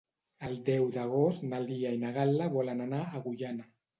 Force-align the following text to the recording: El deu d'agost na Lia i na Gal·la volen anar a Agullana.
El 0.45 0.53
deu 0.69 0.85
d'agost 0.95 1.43
na 1.51 1.59
Lia 1.67 1.91
i 1.97 2.01
na 2.05 2.11
Gal·la 2.17 2.49
volen 2.57 2.81
anar 2.87 3.05
a 3.05 3.13
Agullana. 3.23 3.71